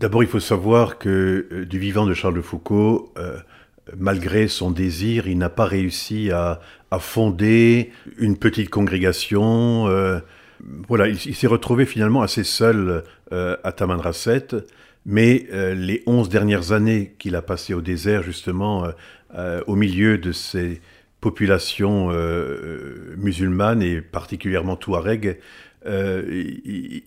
[0.00, 3.36] D'abord, il faut savoir que euh, du vivant de Charles de Foucault, euh,
[3.98, 6.58] malgré son désir, il n'a pas réussi à,
[6.98, 9.88] fonder une petite congrégation.
[9.88, 10.20] Euh,
[10.88, 14.48] voilà, il, s'est retrouvé finalement assez seul à Tamanrasset.
[15.06, 18.84] Mais les onze dernières années qu'il a passées au désert, justement,
[19.66, 20.80] au milieu de ces
[21.20, 22.10] populations
[23.16, 25.38] musulmanes et particulièrement touareg,
[25.86, 26.44] euh,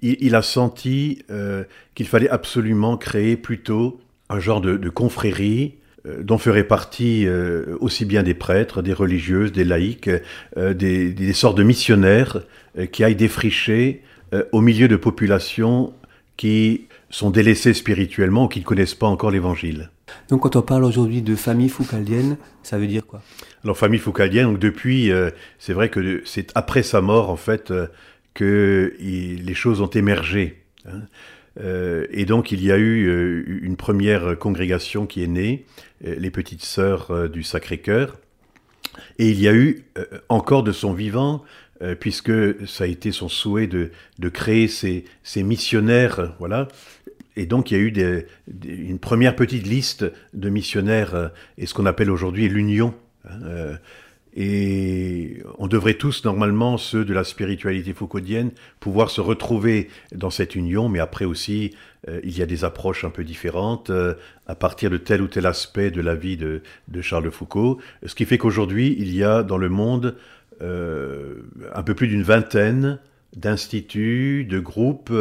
[0.01, 1.63] il, a senti euh,
[1.93, 3.99] qu'il fallait absolument créer plutôt
[4.29, 5.75] un genre de, confrérie
[6.07, 7.27] euh, dont feraient partie
[7.79, 10.09] aussi bien des prêtres, des religieuses, des laïcs,
[10.57, 12.41] des, sortes de missionnaires
[12.91, 14.01] qui aillent défricher
[14.51, 15.93] au milieu de populations
[16.37, 19.91] qui sont délaissées spirituellement ou qui ne connaissent pas encore l'Évangile.
[20.29, 23.21] Donc quand on parle aujourd'hui de famille foucaldienne, ça veut dire quoi?
[23.63, 25.11] Alors famille foucaldienne, donc depuis,
[25.59, 27.71] c'est vrai que c'est après sa mort en fait
[28.33, 30.63] que les choses ont émergé.
[30.85, 31.01] Hein.
[31.59, 35.65] Euh, et donc il y a eu euh, une première congrégation qui est née,
[36.05, 38.17] euh, les petites sœurs du Sacré-Cœur.
[39.17, 39.85] Et il y a eu
[40.29, 41.43] encore de son vivant,
[41.99, 42.31] puisque
[42.67, 43.89] ça a été son souhait de,
[44.29, 45.03] créer ces,
[45.37, 46.67] missionnaires, voilà.
[47.35, 48.25] Et donc il y a eu
[48.67, 52.93] une première petite liste de missionnaires, et ce qu'on appelle aujourd'hui l'union.
[53.27, 53.79] Hein,
[54.35, 60.55] et on devrait tous, normalement, ceux de la spiritualité foucaudienne, pouvoir se retrouver dans cette
[60.55, 61.75] union, mais après aussi,
[62.09, 64.15] euh, il y a des approches un peu différentes euh,
[64.47, 66.61] à partir de tel ou tel aspect de la vie de,
[67.01, 67.79] Charles de Foucault.
[68.05, 70.15] Ce qui fait qu'aujourd'hui, il y a dans le monde
[70.61, 71.35] euh,
[71.73, 72.99] un peu plus d'une vingtaine
[73.35, 75.11] d'instituts, de groupes,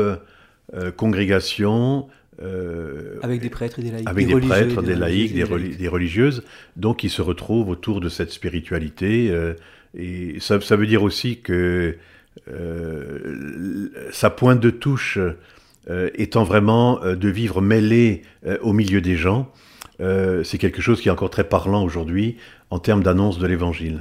[0.96, 2.08] congrégations,
[2.41, 4.08] euh, avec des prêtres et des laïcs.
[4.08, 6.42] Avec des, prêtres, des, laïcs, des, religieuses,
[6.77, 9.30] donc qui se retrouvent autour de cette spiritualité.
[9.30, 9.55] Euh,
[9.97, 11.97] et ça, ça, veut dire aussi que
[12.50, 15.19] euh, sa pointe de touche
[16.14, 18.22] étant vraiment de vivre mêlé
[18.62, 19.52] au milieu des gens,
[19.98, 22.36] c'est quelque chose qui est encore très parlant aujourd'hui
[22.70, 23.98] en termes d'annonce de l'Évangile.